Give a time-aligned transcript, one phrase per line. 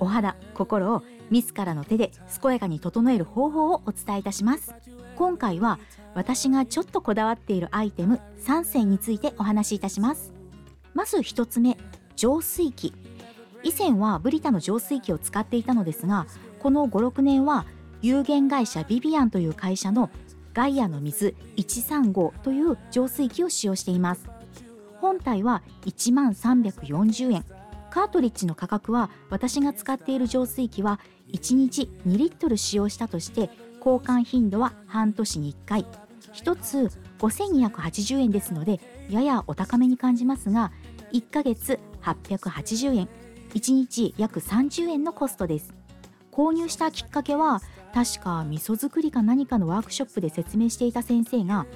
[0.00, 2.10] お肌心を自らの手で
[2.42, 4.74] 健やかに整える方法をお伝えいたします。
[5.16, 5.78] 今回は
[6.14, 10.32] 私がちょっとこだわっているアイテム3選についてお話しいたします。
[10.94, 11.76] まず1つ目
[12.16, 12.94] 浄水器。
[13.62, 16.26] 以前はブリタの浄水器を使っていたのですが
[16.60, 17.66] この56年は
[18.00, 20.08] 有限会社ビビアンという会社の
[20.54, 24.28] ガイアの水135という浄水器を使用しています。
[25.00, 27.59] 本体は1万340円。
[27.90, 31.00] カートリッジの価格は私が使っている浄水器は
[31.32, 33.50] 1日2リットル使用したとして
[33.84, 35.86] 交換頻度は半年に1回。
[36.32, 40.70] 1つ5280円ですのでややお高めに感じますが
[41.12, 43.08] 1ヶ月880円。
[43.54, 45.74] 1日約30円のコストです。
[46.30, 47.60] 購入したきっかけは
[47.92, 51.66] 確か味噌作りか何かのワークショップで説明していた先生が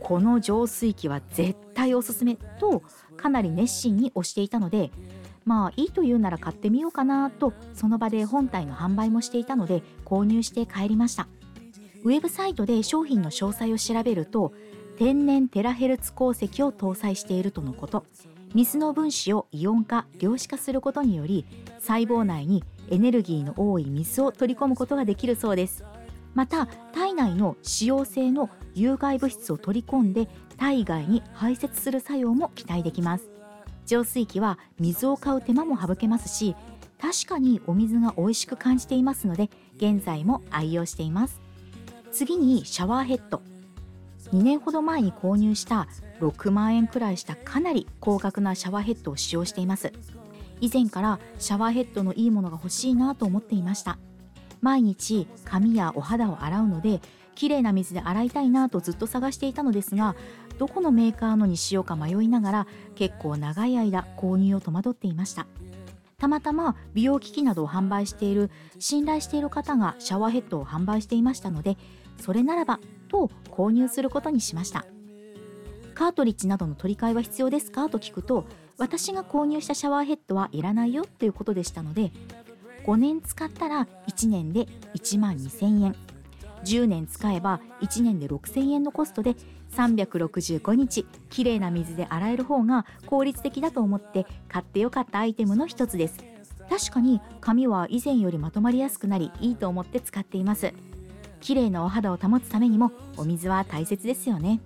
[0.00, 2.82] この浄水器は絶対おすすめと
[3.16, 4.92] かなり熱心に推していたので
[5.44, 11.28] まあいいと言うなら買ってみようかなとその場で本体の販売もしていたので購入して帰りました。
[12.02, 14.52] ウェブサイトで商品の詳細を調べると
[14.96, 18.04] 天然テラヘルツ鉱石を搭載しているとのこと。
[18.54, 21.44] 水の分子をイオン化量子化することにより
[21.80, 25.84] 細胞内にエネルギーの多い水を取り込むことができるそうです。
[26.34, 33.33] また体内の使用性の有害物質を取り込んで体外に排泄する作用も期待できます。
[33.86, 36.56] 浄水器は水を買う手間も省けますし
[37.00, 41.40] 確かにお水が美味しく感じていますので現在も愛用しています。
[42.12, 43.42] 次にシャワーヘッド。
[44.32, 45.86] 2年ほど前に購入した
[46.20, 49.92] 6万円くらいしたかなり高額なシャワーヘッドを使用しています。
[50.60, 53.98] 以前からシャワーヘッドのいいものが欲しいなと思っていました。
[54.62, 57.00] 毎日髪やお肌を洗うので
[57.34, 60.14] 綺麗な水で洗いたいなとずっと探していたのですが
[60.58, 65.46] どこのメーカーのにしようか迷いながら結構長い間購入を戸惑っていました。
[66.16, 71.76] たまたま美容機器などを販売している信頼している方がシャワーヘッドを販売していましたので
[72.18, 72.78] それならば
[73.08, 74.86] と購入することにしました。
[75.94, 77.88] カートリッジなどの取り替えは必要ですか？
[77.88, 78.46] と聞くと
[78.78, 82.10] 私が購入したシャワーヘッドはいらないよということでしたので
[82.86, 85.96] 5年使ったら1年で1万2000円。
[86.64, 89.36] 10年使えば1年で6000円のコストで
[89.76, 96.24] 365日きれいな水で洗える方が効率的だと思って買ってよかったアイテムの一つです。
[96.68, 100.72] 確かに髪は以前よりまとまりやすくなりいいと思って使っています。
[101.40, 104.60] 綺麗なお肌を保つためにもお水は大切ですよね。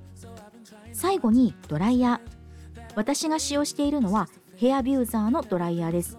[0.93, 2.39] 最後にドライヤー。
[2.95, 6.19] 私が使用しているのはヘアビューザーのドライヤーです。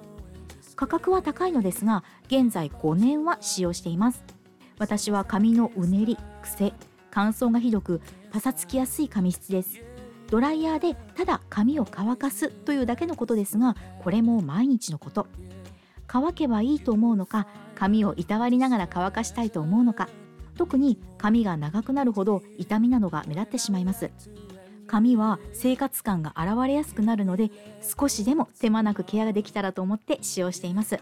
[0.75, 4.39] 価格は高いのですが現在5年は使用しています。
[4.79, 6.73] 私は髪のうねり癖
[7.12, 8.01] 乾燥がひどく
[8.31, 9.81] パサつきやすい髪質です。
[10.29, 15.28] ドライヤーでただ髪を乾かすというだけのことですがこれも毎日のこと。
[16.07, 20.07] 乾けばいいと思うのか髪をいたわりながら乾かしたいと思うのか。
[20.56, 24.11] 特に髪が長くなるほど痛みなどが目立ってしまいます。
[24.88, 27.51] 髪は生活感が現れやすくなるので
[27.81, 31.00] 少しでも手間なくケアができたらと思って使用しています。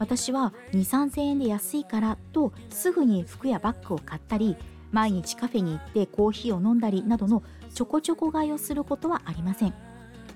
[0.00, 4.56] 私は2 3 0 0 0円で安いからとすぐに服やバッグを買ったり
[4.90, 9.74] 毎日カフェに行ってコーヒーを飲んだりなどのちょこちょこ買いをすることはありません。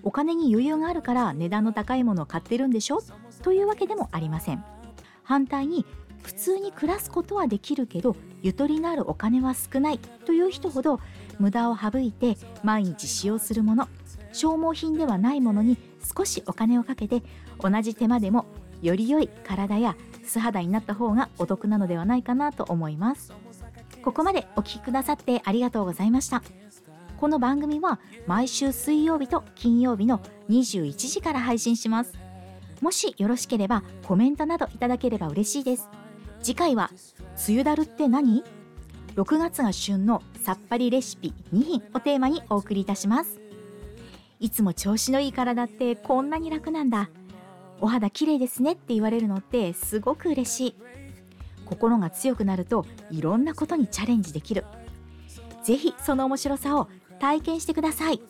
[0.03, 3.01] お金に余裕があるから値段の高いものを買ってるんでしょ？
[3.43, 4.63] というわけでもありません。
[5.23, 5.87] 反対に
[6.23, 9.99] 普通に暮らすことはできるけどゆとりのあるお金は少ない。
[9.99, 11.01] という人ほど
[11.41, 13.89] 無駄を省いて毎日使用するもの
[14.33, 15.79] 消耗品ではないものに
[16.17, 17.23] 少しお金をかけて
[17.59, 18.45] 同じ手間でも
[18.83, 23.33] より良い体や素肌になった方がお得なのではないかなと思います。
[24.03, 26.43] ここまでお聴きくださってありがとうございました。
[27.17, 30.21] この番組は毎週水曜日と金曜日の
[30.51, 32.13] 21時から配信します。
[32.83, 35.89] もしよろしければコメントなどいただければ嬉しいです。
[36.43, 36.91] 次回は
[37.49, 38.45] 梅雨だるって何
[39.17, 43.41] ？6月が旬のさっぱりレシピ2品をテーマにお送りいたします。
[44.41, 47.09] いつも調子のいい体ってこんなに楽なんだ。
[47.81, 50.77] お肌綺麗ですねって言われるのってすごく嬉しい
[51.67, 54.65] 心が強くなるといろんなことにチャレンジできる
[55.63, 56.89] ぜひその面白さを
[57.19, 58.21] 体験してください。